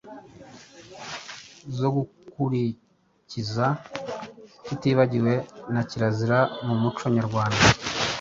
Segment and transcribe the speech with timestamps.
[1.77, 3.65] zo gukurikiza
[4.65, 5.33] tutibagiwe
[5.73, 7.63] na kirazira mu muco nyarwanda;